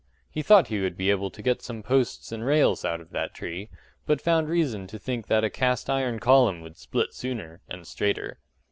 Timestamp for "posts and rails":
1.83-2.83